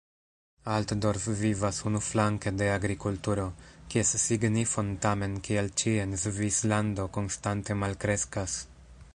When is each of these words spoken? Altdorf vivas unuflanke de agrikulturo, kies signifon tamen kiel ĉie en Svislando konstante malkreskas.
Altdorf 0.75 1.25
vivas 1.41 1.81
unuflanke 1.89 2.53
de 2.61 2.69
agrikulturo, 2.77 3.45
kies 3.95 4.15
signifon 4.23 4.91
tamen 5.07 5.37
kiel 5.49 5.71
ĉie 5.83 5.97
en 6.07 6.19
Svislando 6.23 7.07
konstante 7.19 7.79
malkreskas. 7.85 8.59